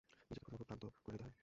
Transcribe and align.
নিজেকে 0.27 0.43
প্রথমে 0.49 0.57
খুব 0.57 0.65
ক্লান্ত 0.67 0.83
করে 1.05 1.15
নিতে 1.17 1.23
হয়। 1.27 1.37